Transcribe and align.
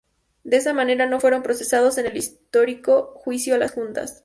De 0.43 0.57
esa 0.57 0.73
manera, 0.73 1.05
no 1.05 1.19
fueron 1.19 1.43
procesados 1.43 1.99
en 1.99 2.07
el 2.07 2.17
histórico 2.17 3.13
Juicio 3.17 3.53
a 3.53 3.59
las 3.59 3.73
Juntas. 3.73 4.19